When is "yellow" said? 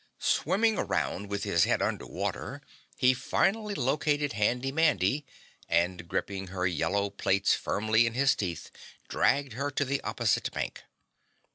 6.65-7.11